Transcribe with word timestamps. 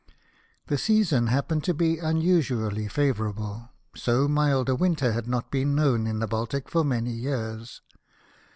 The 0.65 0.79
season 0.79 1.27
happened 1.27 1.63
to 1.65 1.75
be 1.75 1.99
unusually 1.99 2.87
favourable, 2.87 3.69
so 3.95 4.27
mild 4.27 4.67
a 4.67 4.73
winter 4.75 5.11
had 5.11 5.27
not 5.27 5.51
been 5.51 5.75
known 5.75 6.07
in 6.07 6.17
the 6.17 6.25
Baltic 6.25 6.67
for 6.67 6.83
many 6.83 7.11
years. 7.11 7.83